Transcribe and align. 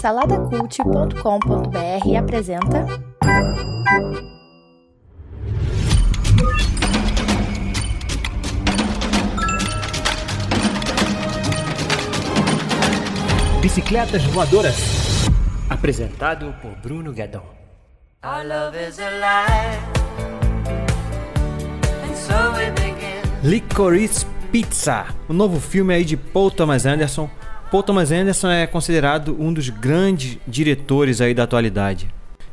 Saladacult.com.br 0.00 2.16
apresenta. 2.18 2.84
Bicicletas 13.60 14.24
Voadoras. 14.26 15.28
Apresentado 15.70 16.52
por 16.60 16.72
Bruno 16.82 17.12
Guedon. 17.12 17.44
So. 22.14 22.52
Licorice 23.42 24.26
Pizza, 24.52 25.06
o 25.28 25.32
novo 25.32 25.58
filme 25.58 25.94
aí 25.94 26.04
de 26.04 26.16
Paul 26.16 26.50
Thomas 26.50 26.84
Anderson. 26.84 27.28
Paul 27.72 27.82
Thomas 27.82 28.12
Anderson 28.12 28.50
é 28.50 28.66
considerado 28.66 29.34
um 29.40 29.50
dos 29.50 29.70
grandes 29.70 30.36
diretores 30.46 31.22
aí 31.22 31.32
da 31.32 31.44
atualidade. 31.44 32.06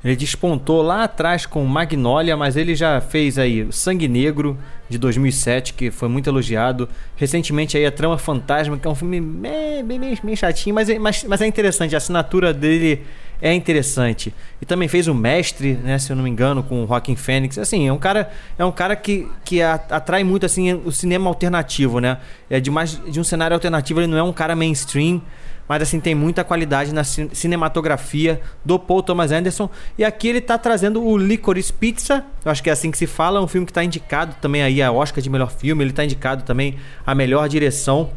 Ele 0.03 0.16
despontou 0.16 0.81
lá 0.81 1.03
atrás 1.03 1.45
com 1.45 1.63
Magnolia, 1.66 2.38
mas 2.38 2.55
ele 2.55 2.73
já 2.73 3.02
fez 3.02 3.38
aí 3.38 3.67
Sangue 3.71 4.08
Negro 4.08 4.58
de 4.88 4.98
2007, 4.98 5.73
que 5.73 5.91
foi 5.91 6.08
muito 6.08 6.30
elogiado. 6.30 6.88
Recentemente 7.17 7.77
aí 7.77 7.85
a 7.85 7.91
Trama 7.91 8.17
Fantasma, 8.17 8.77
que 8.77 8.88
é 8.88 8.89
um 8.89 8.95
filme 8.95 9.20
bem, 9.20 9.84
bem, 9.84 10.35
chatinho, 10.35 10.73
mas 10.73 10.89
é, 10.89 10.98
mas, 10.98 11.25
mas 11.25 11.41
é 11.41 11.48
interessante. 11.48 11.95
A 11.95 11.98
assinatura 11.98 12.53
dele 12.53 13.03
é 13.41 13.53
interessante. 13.53 14.34
E 14.62 14.66
também 14.66 14.88
fez 14.88 15.08
o 15.08 15.13
Mestre, 15.13 15.73
né, 15.73 15.98
se 16.00 16.11
eu 16.11 16.16
não 16.16 16.23
me 16.23 16.30
engano, 16.30 16.63
com 16.63 16.84
o 16.84 16.88
Joaquin 16.88 17.16
Phoenix. 17.17 17.58
Assim, 17.58 17.88
é 17.88 17.91
um 17.91 17.97
cara, 17.97 18.30
é 18.58 18.63
um 18.63 18.72
cara 18.72 18.95
que, 18.95 19.27
que 19.44 19.61
atrai 19.61 20.23
muito 20.23 20.45
assim 20.45 20.73
o 20.73 20.91
cinema 20.91 21.30
alternativo, 21.30 22.00
né? 22.00 22.17
É 22.50 22.59
de 22.59 22.72
mais 22.72 23.02
de 23.05 23.20
um 23.20 23.23
cenário 23.23 23.53
alternativo, 23.53 24.00
ele 24.00 24.08
não 24.08 24.17
é 24.17 24.23
um 24.23 24.34
cara 24.34 24.55
mainstream 24.55 25.22
mas 25.70 25.84
assim 25.84 26.00
tem 26.00 26.16
muita 26.16 26.44
qualidade 26.44 26.91
na 26.91 27.04
cinematografia 27.04 28.41
do 28.66 28.80
Paul 28.80 29.04
Thomas 29.04 29.32
Anderson. 29.32 29.70
E 30.00 30.04
aqui 30.04 30.28
ele 30.28 30.40
está 30.40 30.58
trazendo 30.58 31.03
o 31.03 31.16
Licorice 31.16 31.72
Pizza, 31.72 32.26
eu 32.44 32.52
acho 32.52 32.64
que 32.64 32.72
é 32.72 32.73
assim 32.73 32.89
que 32.89 32.98
se 32.98 33.06
fala, 33.06 33.39
um 33.39 33.48
filme 33.48 33.67
que 33.67 33.72
está 33.72 33.84
indicado 33.84 34.36
também 34.42 34.64
aí 34.64 34.81
a 34.81 34.92
Oscar 34.92 35.22
de 35.22 35.30
melhor 35.30 35.52
filme, 35.52 35.84
ele 35.84 35.92
está 35.92 36.03
indicado 36.03 36.44
também 36.44 36.78
a 37.06 37.14
melhor 37.14 37.48
direção. 37.48 38.09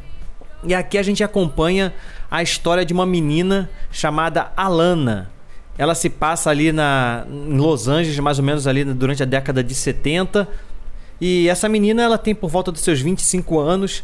E 0.64 0.74
aqui 0.74 0.96
a 0.96 1.02
gente 1.02 1.22
acompanha 1.22 1.92
a 2.30 2.42
história 2.42 2.86
de 2.86 2.94
uma 2.94 3.04
menina 3.04 3.68
chamada 3.90 4.50
Alana. 4.56 5.30
Ela 5.76 5.94
se 5.94 6.08
passa 6.08 6.48
ali 6.48 6.72
na, 6.72 7.26
em 7.28 7.58
Los 7.58 7.86
Angeles, 7.86 8.18
mais 8.20 8.38
ou 8.38 8.44
menos 8.44 8.66
ali 8.66 8.82
durante 8.84 9.22
a 9.22 9.26
década 9.26 9.62
de 9.62 9.74
70. 9.74 10.48
E 11.20 11.48
essa 11.48 11.68
menina 11.68 12.02
ela 12.02 12.16
tem 12.16 12.34
por 12.34 12.48
volta 12.48 12.72
dos 12.72 12.80
seus 12.80 13.00
25 13.00 13.58
anos 13.58 14.02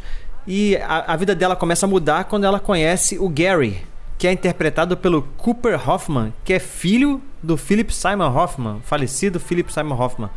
e 0.50 0.76
a, 0.78 1.12
a 1.12 1.16
vida 1.16 1.34
dela 1.34 1.54
começa 1.54 1.84
a 1.84 1.88
mudar 1.88 2.24
quando 2.24 2.44
ela 2.44 2.58
conhece 2.58 3.18
o 3.18 3.28
Gary, 3.28 3.84
que 4.16 4.26
é 4.26 4.32
interpretado 4.32 4.96
pelo 4.96 5.20
Cooper 5.36 5.78
Hoffman, 5.86 6.32
que 6.42 6.54
é 6.54 6.58
filho 6.58 7.20
do 7.42 7.58
Philip 7.58 7.94
Simon 7.94 8.34
Hoffman, 8.34 8.80
falecido 8.82 9.38
Philip 9.38 9.70
Simon 9.70 9.94
Hoffman. 9.94 10.30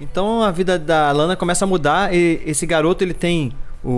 Então 0.00 0.42
a 0.42 0.50
vida 0.50 0.78
da 0.78 1.12
Lana 1.12 1.36
começa 1.36 1.66
a 1.66 1.68
mudar 1.68 2.14
e 2.14 2.40
esse 2.46 2.64
garoto 2.64 3.04
ele 3.04 3.12
tem 3.12 3.52
o, 3.84 3.90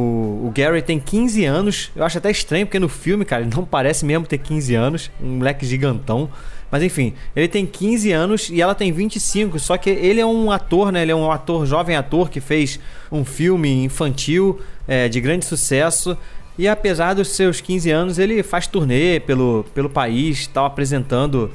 o, 0.47 0.53
Gary 0.53 0.83
tem 0.83 0.99
15 0.99 1.45
anos. 1.45 1.93
Eu 1.95 2.05
acho 2.05 2.19
até 2.19 2.33
estranho 2.33 2.67
porque 2.67 2.81
no 2.81 2.89
filme, 2.89 3.25
cara, 3.25 3.43
ele 3.43 3.55
não 3.55 3.65
parece 3.65 4.05
mesmo 4.05 4.27
ter 4.27 4.39
15 4.39 4.75
anos, 4.75 5.11
um 5.21 5.37
moleque 5.37 5.65
gigantão. 5.65 6.29
Mas 6.71 6.83
enfim, 6.83 7.15
ele 7.35 7.49
tem 7.49 7.67
15 7.67 8.13
anos 8.13 8.49
e 8.51 8.61
ela 8.61 8.75
tem 8.75 8.93
25, 8.93 9.59
só 9.59 9.77
que 9.77 9.91
ele 9.91 10.21
é 10.21 10.27
um 10.27 10.51
ator, 10.51 10.93
né? 10.93 11.03
Ele 11.03 11.11
é 11.11 11.15
um 11.15 11.31
ator, 11.31 11.67
jovem 11.67 11.97
ator 11.97 12.31
que 12.31 12.41
fez 12.41 12.79
um 13.11 13.25
filme 13.25 13.85
infantil 13.85 14.61
é, 14.87 15.09
de 15.09 15.21
grande 15.21 15.45
sucesso. 15.45 16.17
E 16.57 16.69
apesar 16.69 17.15
dos 17.15 17.29
seus 17.29 17.61
15 17.61 17.91
anos, 17.91 18.19
ele 18.19 18.43
faz 18.43 18.67
turnê 18.67 19.19
pelo, 19.19 19.65
pelo 19.75 19.89
país, 19.89 20.47
tal, 20.47 20.67
apresentando 20.67 21.51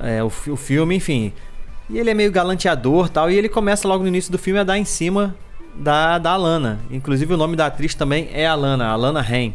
é, 0.00 0.22
o, 0.22 0.26
o 0.26 0.56
filme, 0.56 0.94
enfim. 0.94 1.32
E 1.90 1.98
ele 1.98 2.10
é 2.10 2.14
meio 2.14 2.30
galanteador 2.32 3.08
tal. 3.08 3.30
E 3.30 3.36
ele 3.36 3.48
começa 3.48 3.86
logo 3.86 4.02
no 4.02 4.08
início 4.08 4.32
do 4.32 4.38
filme 4.38 4.58
a 4.60 4.64
dar 4.64 4.78
em 4.78 4.84
cima 4.84 5.36
da, 5.74 6.18
da 6.18 6.32
Alana. 6.32 6.80
Inclusive 6.90 7.34
o 7.34 7.36
nome 7.36 7.56
da 7.56 7.66
atriz 7.66 7.94
também 7.94 8.28
é 8.32 8.46
Alana, 8.46 8.86
Alana 8.86 9.20
Ren. 9.20 9.52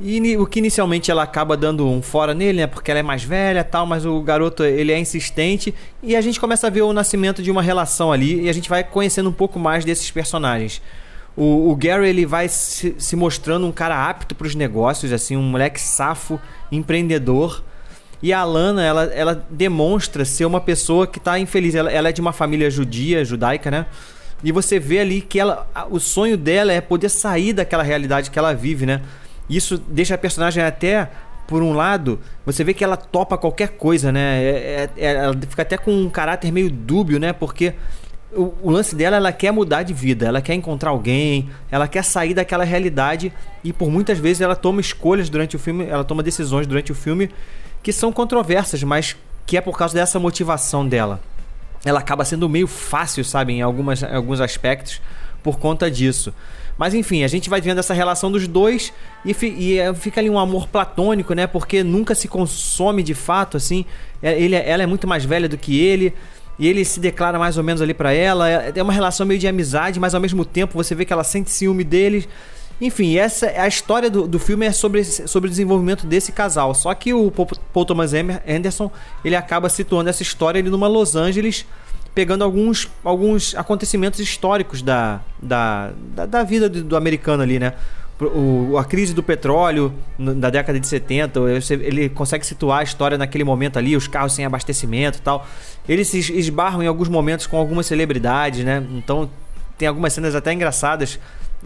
E 0.00 0.36
o 0.36 0.44
que 0.44 0.58
inicialmente 0.58 1.10
ela 1.10 1.22
acaba 1.22 1.56
dando 1.56 1.86
um 1.88 2.02
fora 2.02 2.34
nele, 2.34 2.58
né? 2.58 2.66
Porque 2.66 2.90
ela 2.90 2.98
é 2.98 3.02
mais 3.02 3.22
velha 3.22 3.62
tal, 3.62 3.86
mas 3.86 4.04
o 4.04 4.20
garoto 4.20 4.64
ele 4.64 4.90
é 4.90 4.98
insistente. 4.98 5.72
E 6.02 6.16
a 6.16 6.20
gente 6.20 6.40
começa 6.40 6.66
a 6.66 6.70
ver 6.70 6.82
o 6.82 6.92
nascimento 6.92 7.40
de 7.42 7.50
uma 7.50 7.62
relação 7.62 8.10
ali 8.10 8.42
e 8.42 8.48
a 8.48 8.52
gente 8.52 8.68
vai 8.68 8.82
conhecendo 8.82 9.28
um 9.28 9.32
pouco 9.32 9.58
mais 9.58 9.84
desses 9.84 10.10
personagens. 10.10 10.82
O, 11.36 11.70
o 11.70 11.76
Gary 11.76 12.08
ele 12.08 12.26
vai 12.26 12.48
se, 12.48 12.94
se 12.98 13.14
mostrando 13.14 13.66
um 13.66 13.72
cara 13.72 14.08
apto 14.08 14.34
para 14.34 14.46
os 14.46 14.54
negócios, 14.54 15.12
assim, 15.12 15.36
um 15.36 15.42
moleque 15.42 15.80
safo, 15.80 16.40
empreendedor. 16.72 17.62
E 18.20 18.32
a 18.32 18.40
Alana, 18.40 18.82
ela, 18.82 19.04
ela 19.04 19.46
demonstra 19.48 20.24
ser 20.24 20.44
uma 20.44 20.60
pessoa 20.60 21.06
que 21.06 21.18
está 21.18 21.38
infeliz. 21.38 21.74
Ela, 21.74 21.92
ela 21.92 22.08
é 22.08 22.12
de 22.12 22.20
uma 22.20 22.32
família 22.32 22.68
judia, 22.68 23.24
judaica, 23.24 23.70
né? 23.70 23.86
E 24.42 24.50
você 24.50 24.78
vê 24.78 24.98
ali 24.98 25.20
que 25.20 25.38
ela, 25.38 25.68
o 25.88 26.00
sonho 26.00 26.36
dela 26.36 26.72
é 26.72 26.80
poder 26.80 27.08
sair 27.08 27.52
daquela 27.52 27.82
realidade 27.82 28.30
que 28.30 28.38
ela 28.38 28.52
vive, 28.52 28.86
né? 28.86 29.00
Isso 29.48 29.78
deixa 29.78 30.14
a 30.14 30.18
personagem 30.18 30.62
até 30.62 31.08
por 31.46 31.62
um 31.62 31.72
lado, 31.72 32.18
você 32.44 32.64
vê 32.64 32.72
que 32.72 32.82
ela 32.82 32.96
topa 32.96 33.36
qualquer 33.36 33.68
coisa, 33.70 34.10
né? 34.10 34.42
É, 34.42 34.48
é, 34.48 34.90
é, 34.96 35.14
ela 35.14 35.34
fica 35.48 35.62
até 35.62 35.76
com 35.76 35.92
um 35.92 36.08
caráter 36.08 36.50
meio 36.50 36.70
dúbio, 36.70 37.20
né? 37.20 37.32
Porque 37.32 37.74
o, 38.32 38.54
o, 38.62 38.70
lance 38.70 38.96
dela, 38.96 39.16
ela 39.16 39.32
quer 39.32 39.52
mudar 39.52 39.82
de 39.82 39.92
vida, 39.92 40.26
ela 40.26 40.40
quer 40.40 40.54
encontrar 40.54 40.90
alguém, 40.90 41.50
ela 41.70 41.86
quer 41.86 42.02
sair 42.02 42.34
daquela 42.34 42.64
realidade 42.64 43.32
e 43.62 43.72
por 43.72 43.90
muitas 43.90 44.18
vezes 44.18 44.40
ela 44.40 44.56
toma 44.56 44.80
escolhas 44.80 45.28
durante 45.28 45.54
o 45.54 45.58
filme, 45.58 45.86
ela 45.86 46.04
toma 46.04 46.22
decisões 46.22 46.66
durante 46.66 46.90
o 46.90 46.94
filme 46.94 47.30
que 47.82 47.92
são 47.92 48.10
controversas, 48.10 48.82
mas 48.82 49.14
que 49.46 49.56
é 49.56 49.60
por 49.60 49.76
causa 49.76 49.94
dessa 49.94 50.18
motivação 50.18 50.88
dela. 50.88 51.20
Ela 51.84 52.00
acaba 52.00 52.24
sendo 52.24 52.48
meio 52.48 52.66
fácil, 52.66 53.22
sabe, 53.22 53.52
em, 53.52 53.60
algumas, 53.60 54.02
em 54.02 54.14
alguns 54.14 54.40
aspectos 54.40 55.02
por 55.44 55.58
conta 55.58 55.90
disso. 55.90 56.32
Mas 56.76 56.94
enfim, 56.94 57.22
a 57.22 57.28
gente 57.28 57.48
vai 57.48 57.60
vendo 57.60 57.78
essa 57.78 57.94
relação 57.94 58.32
dos 58.32 58.48
dois 58.48 58.92
e, 59.24 59.36
e, 59.56 59.78
é, 59.78 59.94
fica 59.94 60.20
ali 60.20 60.28
um 60.28 60.38
amor 60.38 60.66
platônico, 60.66 61.34
né? 61.34 61.46
Porque 61.46 61.84
nunca 61.84 62.14
se 62.14 62.26
consome 62.26 63.02
de 63.02 63.14
fato, 63.14 63.56
assim. 63.56 63.84
É, 64.20 64.36
ele, 64.40 64.56
ela 64.56 64.82
é 64.82 64.86
muito 64.86 65.06
mais 65.06 65.24
velha 65.24 65.48
do 65.48 65.56
que 65.56 65.78
ele. 65.78 66.12
E 66.58 66.66
ele 66.66 66.84
se 66.84 66.98
declara 66.98 67.38
mais 67.38 67.58
ou 67.58 67.62
menos 67.62 67.80
ali 67.80 67.94
para 67.94 68.12
ela. 68.12 68.50
É, 68.50 68.72
é 68.74 68.82
uma 68.82 68.92
relação 68.92 69.24
meio 69.24 69.38
de 69.38 69.46
amizade, 69.46 70.00
mas 70.00 70.14
ao 70.14 70.20
mesmo 70.20 70.44
tempo 70.44 70.74
você 70.74 70.94
vê 70.94 71.04
que 71.04 71.12
ela 71.12 71.22
sente 71.22 71.50
ciúme 71.50 71.84
dele. 71.84 72.26
Enfim, 72.80 73.16
essa 73.16 73.46
a 73.46 73.68
história 73.68 74.10
do, 74.10 74.26
do 74.26 74.38
filme 74.40 74.66
é 74.66 74.72
sobre, 74.72 75.04
sobre 75.04 75.46
o 75.46 75.50
desenvolvimento 75.50 76.06
desse 76.06 76.32
casal. 76.32 76.74
Só 76.74 76.92
que 76.94 77.14
o 77.14 77.30
Paul 77.30 77.84
Thomas 77.84 78.12
Anderson 78.12 78.90
ele 79.24 79.36
acaba 79.36 79.68
situando 79.68 80.10
essa 80.10 80.22
história 80.22 80.58
ali 80.58 80.70
numa 80.70 80.88
Los 80.88 81.14
Angeles 81.14 81.64
pegando 82.14 82.44
alguns, 82.44 82.88
alguns 83.02 83.54
acontecimentos 83.56 84.20
históricos 84.20 84.80
da, 84.80 85.20
da, 85.42 85.90
da, 86.14 86.26
da 86.26 86.42
vida 86.44 86.68
do, 86.68 86.84
do, 86.84 86.96
americano 86.96 87.42
ali, 87.42 87.58
né? 87.58 87.74
O, 88.20 88.78
a 88.78 88.84
crise 88.84 89.12
do 89.12 89.24
petróleo 89.24 89.92
da 90.16 90.48
década 90.48 90.78
de 90.78 90.86
70, 90.86 91.40
ele 91.72 92.08
consegue 92.08 92.46
situar 92.46 92.78
a 92.78 92.82
história 92.84 93.18
naquele 93.18 93.42
momento 93.42 93.76
ali, 93.76 93.96
os 93.96 94.06
carros 94.06 94.32
sem 94.32 94.44
abastecimento 94.44 95.18
e 95.18 95.20
tal. 95.20 95.44
Eles 95.88 96.06
se 96.08 96.18
esbarram 96.38 96.80
em 96.80 96.86
alguns 96.86 97.08
momentos 97.08 97.48
com 97.48 97.56
algumas 97.56 97.86
celebridades, 97.86 98.64
né? 98.64 98.86
Então 98.92 99.28
tem 99.76 99.88
algumas 99.88 100.12
cenas 100.12 100.36
até 100.36 100.52
engraçadas 100.52 101.18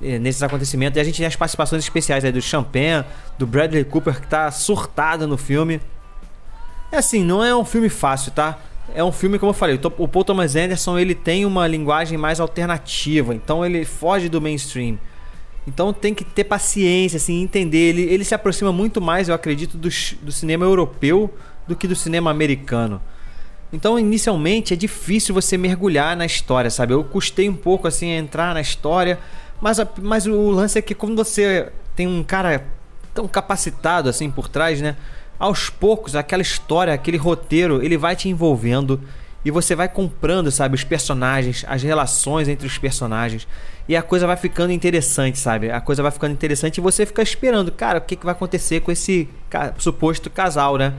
eh, 0.03 0.19
nesses 0.19 0.43
acontecimentos. 0.43 0.97
E 0.97 1.01
a 1.01 1.05
gente 1.05 1.19
tem 1.19 1.27
as 1.27 1.37
participações 1.37 1.85
especiais 1.85 2.25
aí 2.25 2.33
do 2.33 2.41
Champagne, 2.41 3.05
do 3.39 3.47
Bradley 3.47 3.85
Cooper, 3.85 4.19
que 4.19 4.27
tá 4.27 4.51
surtado 4.51 5.29
no 5.29 5.37
filme. 5.37 5.83
É 6.91 6.97
assim, 6.97 7.23
não 7.23 7.45
é 7.45 7.55
um 7.55 7.65
filme 7.65 7.91
fácil, 7.91 8.33
tá? 8.33 8.59
É 8.95 9.05
um 9.05 9.13
filme, 9.13 9.39
como 9.39 9.51
eu 9.51 9.55
falei, 9.55 9.79
o 9.99 10.09
Paul 10.09 10.25
Thomas 10.25 10.57
Anderson 10.57 10.99
ele 10.99 11.15
tem 11.15 11.45
uma 11.45 11.67
linguagem 11.67 12.19
mais 12.19 12.41
alternativa, 12.41 13.35
então 13.35 13.65
ele 13.65 13.85
foge 13.85 14.29
do 14.29 14.41
mainstream. 14.41 14.99
Então 15.67 15.93
tem 15.93 16.15
que 16.15 16.25
ter 16.25 16.45
paciência, 16.45 17.19
assim, 17.19 17.43
entender. 17.43 17.91
Ele, 17.91 18.03
ele 18.03 18.25
se 18.25 18.35
aproxima 18.35 18.73
muito 18.73 19.01
mais, 19.01 19.29
eu 19.29 19.35
acredito, 19.35 19.77
do, 19.77 19.89
do 20.23 20.33
cinema 20.33 20.65
europeu 20.65 21.33
do 21.67 21.77
que 21.77 21.87
do 21.87 21.95
cinema 21.95 22.31
americano. 22.31 23.01
Então, 23.71 23.99
inicialmente, 23.99 24.73
é 24.73 24.77
difícil 24.77 25.35
você 25.35 25.59
mergulhar 25.59 26.17
na 26.17 26.25
história, 26.25 26.71
sabe? 26.71 26.95
Eu 26.95 27.05
custei 27.05 27.49
um 27.51 27.55
pouco, 27.55 27.87
assim, 27.87 28.11
a 28.13 28.17
entrar 28.17 28.55
na 28.55 28.63
história, 28.63 29.19
mas, 29.61 29.79
mas 30.01 30.27
o 30.27 30.51
lance 30.51 30.79
é 30.79 30.83
que 30.83 30.95
quando 30.95 31.17
você 31.17 31.71
tem 31.95 32.07
um 32.07 32.23
cara 32.23 32.65
tão 33.13 33.29
capacitado, 33.29 34.09
assim, 34.09 34.31
por 34.31 34.49
trás, 34.49 34.81
né? 34.81 34.97
Aos 35.39 35.71
poucos, 35.71 36.17
aquela 36.17 36.43
história, 36.43 36.93
aquele 36.93 37.17
roteiro, 37.17 37.83
ele 37.83 37.97
vai 37.97 38.17
te 38.17 38.29
envolvendo 38.29 39.01
e 39.45 39.51
você 39.51 39.75
vai 39.75 39.89
comprando, 39.89 40.51
sabe, 40.51 40.75
os 40.75 40.85
personagens, 40.85 41.65
as 41.69 41.83
relações 41.83 42.49
entre 42.49 42.67
os 42.67 42.77
personagens. 42.77 43.47
E 43.89 43.97
a 43.97 44.03
coisa 44.03 44.27
vai 44.27 44.37
ficando 44.37 44.73
interessante, 44.73 45.39
sabe? 45.39 45.71
A 45.71 45.81
coisa 45.81 46.03
vai 46.03 46.11
ficando 46.11 46.33
interessante 46.33 46.79
e 46.79 46.81
você 46.81 47.07
fica 47.07 47.23
esperando, 47.23 47.71
cara, 47.73 47.99
o 47.99 48.03
que, 48.03 48.17
que 48.17 48.25
vai 48.25 48.33
acontecer 48.33 48.81
com 48.81 48.93
esse 48.93 49.29
ca 49.49 49.73
suposto 49.79 50.29
casal, 50.29 50.77
né? 50.77 50.93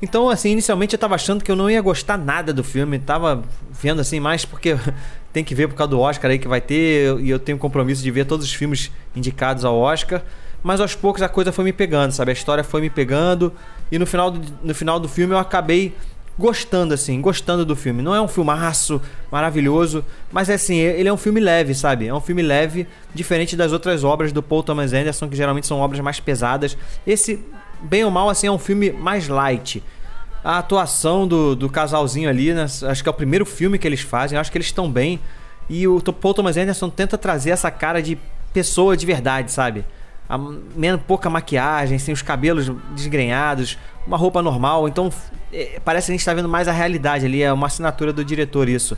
Então, 0.00 0.30
assim, 0.30 0.50
inicialmente 0.50 0.94
eu 0.94 0.98
tava 0.98 1.16
achando 1.16 1.42
que 1.42 1.50
eu 1.50 1.56
não 1.56 1.68
ia 1.68 1.82
gostar 1.82 2.16
nada 2.16 2.52
do 2.52 2.62
filme, 2.62 3.00
tava 3.00 3.42
vendo 3.70 4.00
assim 4.00 4.20
mais 4.20 4.44
porque 4.44 4.76
tem 5.32 5.42
que 5.42 5.54
ver 5.54 5.68
por 5.68 5.74
causa 5.74 5.90
do 5.90 6.00
Oscar 6.00 6.30
aí 6.30 6.38
que 6.38 6.46
vai 6.46 6.60
ter, 6.60 7.18
e 7.18 7.28
eu 7.28 7.38
tenho 7.38 7.58
compromisso 7.58 8.02
de 8.02 8.10
ver 8.10 8.24
todos 8.24 8.46
os 8.46 8.54
filmes 8.54 8.92
indicados 9.14 9.64
ao 9.64 9.76
Oscar. 9.76 10.22
Mas 10.62 10.80
aos 10.80 10.94
poucos 10.94 11.22
a 11.22 11.28
coisa 11.28 11.52
foi 11.52 11.64
me 11.64 11.72
pegando, 11.72 12.12
sabe? 12.12 12.30
A 12.30 12.34
história 12.34 12.64
foi 12.64 12.80
me 12.80 12.90
pegando 12.90 13.52
e 13.90 13.98
no 13.98 14.06
final 14.06 14.30
do, 14.30 14.40
no 14.62 14.74
final 14.74 14.98
do 14.98 15.08
filme 15.08 15.34
eu 15.34 15.38
acabei 15.38 15.94
gostando, 16.38 16.94
assim, 16.94 17.20
gostando 17.20 17.64
do 17.64 17.74
filme. 17.74 18.00
Não 18.00 18.14
é 18.14 18.20
um 18.20 18.28
filmaço 18.28 19.02
maravilhoso, 19.30 20.04
mas 20.30 20.48
é 20.48 20.54
assim, 20.54 20.76
ele 20.76 21.08
é 21.08 21.12
um 21.12 21.16
filme 21.16 21.40
leve, 21.40 21.74
sabe? 21.74 22.06
É 22.06 22.14
um 22.14 22.20
filme 22.20 22.42
leve, 22.42 22.86
diferente 23.12 23.56
das 23.56 23.72
outras 23.72 24.04
obras 24.04 24.30
do 24.30 24.42
Paul 24.42 24.62
Thomas 24.62 24.92
Anderson, 24.92 25.28
que 25.28 25.36
geralmente 25.36 25.66
são 25.66 25.80
obras 25.80 26.00
mais 26.00 26.20
pesadas. 26.20 26.78
Esse, 27.04 27.44
bem 27.82 28.04
ou 28.04 28.10
mal, 28.10 28.28
assim, 28.28 28.46
é 28.46 28.52
um 28.52 28.58
filme 28.58 28.92
mais 28.92 29.26
light. 29.26 29.82
A 30.44 30.58
atuação 30.58 31.26
do, 31.26 31.56
do 31.56 31.68
casalzinho 31.68 32.28
ali, 32.28 32.54
né? 32.54 32.62
acho 32.62 33.02
que 33.02 33.08
é 33.08 33.10
o 33.10 33.14
primeiro 33.14 33.44
filme 33.44 33.76
que 33.76 33.86
eles 33.86 34.00
fazem, 34.00 34.38
acho 34.38 34.52
que 34.52 34.56
eles 34.56 34.68
estão 34.68 34.88
bem. 34.88 35.18
E 35.68 35.88
o 35.88 36.00
Paul 36.00 36.32
Thomas 36.32 36.56
Anderson 36.56 36.88
tenta 36.88 37.18
trazer 37.18 37.50
essa 37.50 37.70
cara 37.70 38.00
de 38.00 38.16
pessoa 38.52 38.96
de 38.96 39.04
verdade, 39.04 39.50
sabe? 39.50 39.84
A, 40.28 40.36
menos 40.36 41.00
pouca 41.06 41.30
maquiagem, 41.30 41.98
sem 41.98 42.12
os 42.12 42.22
cabelos 42.22 42.70
desgrenhados, 42.94 43.78
uma 44.06 44.16
roupa 44.16 44.42
normal. 44.42 44.88
Então 44.88 45.10
é, 45.52 45.80
parece 45.84 46.06
que 46.06 46.12
a 46.12 46.14
gente 46.14 46.20
está 46.20 46.34
vendo 46.34 46.48
mais 46.48 46.68
a 46.68 46.72
realidade 46.72 47.24
ali, 47.24 47.42
é 47.42 47.52
uma 47.52 47.66
assinatura 47.66 48.12
do 48.12 48.24
diretor 48.24 48.68
isso. 48.68 48.96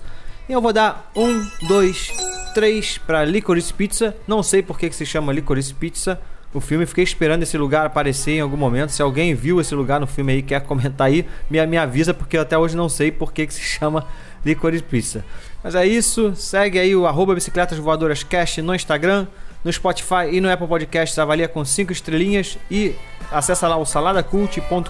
E 0.49 0.53
eu 0.53 0.61
vou 0.61 0.73
dar 0.73 1.11
um, 1.15 1.47
dois, 1.69 2.11
três 2.55 2.99
para 2.99 3.25
Licorice 3.25 3.73
Pizza. 3.73 4.17
Não 4.27 4.43
sei 4.43 4.63
por 4.63 4.79
que, 4.79 4.91
se 4.91 5.07
chama 5.07 5.33
Licorice 5.33 5.73
Pizza. 5.73 6.21
O 6.53 6.61
filme, 6.61 6.85
fiquei 6.85 7.05
esperando 7.05 7.45
esse 7.45 7.57
lugar 7.57 7.87
aparecer 7.87 8.33
em 8.33 8.41
algum 8.41 8.57
momento. 8.57 8.91
Se 8.91 9.01
alguém 9.01 9.33
viu 9.33 9.61
esse 9.61 9.73
lugar 9.73 10.01
no 10.01 10.09
filme 10.09 10.33
aí 10.33 10.43
quer 10.43 10.61
comentar 10.63 11.07
aí, 11.07 11.25
me, 11.49 11.65
me 11.65 11.77
avisa, 11.77 12.13
porque 12.13 12.37
eu 12.37 12.43
até 12.43 12.59
hoje 12.59 12.77
não 12.77 12.89
sei 12.89 13.13
por 13.13 13.33
que, 13.33 13.47
que 13.47 13.55
se 13.55 13.61
chama 13.61 14.05
Licorice 14.45 14.83
Pizza. 14.83 15.25
Mas 15.63 15.77
é 15.77 15.87
isso, 15.87 16.35
segue 16.35 16.81
aí 16.81 16.97
o 16.97 17.07
arroba 17.07 17.37
Bicicletas 17.37 17.79
Voadoras 17.79 18.25
Cash 18.25 18.57
no 18.59 18.75
Instagram 18.75 19.29
no 19.65 19.73
Spotify 19.73 20.29
e 20.33 20.41
no 20.41 20.51
Apple 20.51 20.67
Podcasts, 20.67 21.19
avalia 21.19 21.49
com 21.49 21.65
5 21.65 21.93
estrelinhas 21.93 22.59
e 22.71 22.95
acessa 23.31 23.69
lá 23.69 23.77
o 23.77 23.85
saladacult.com.br 23.85 24.89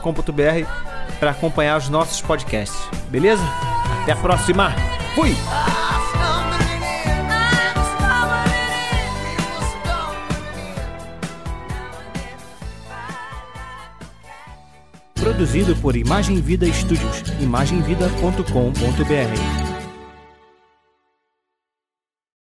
para 1.19 1.31
acompanhar 1.31 1.79
os 1.79 1.89
nossos 1.89 2.21
podcasts. 2.21 2.79
Beleza? 3.09 3.43
Até 4.03 4.13
a 4.13 4.17
próxima. 4.17 4.75
Fui! 5.15 5.35
Produzido 15.15 15.77
por 15.77 15.97
Imagem 15.97 16.41
Vida 16.41 16.67
Studios, 16.73 17.23
imagemvida.com.br. 17.41 19.70